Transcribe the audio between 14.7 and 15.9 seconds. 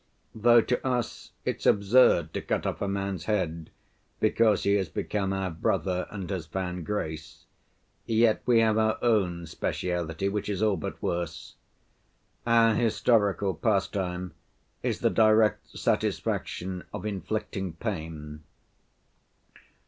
is the direct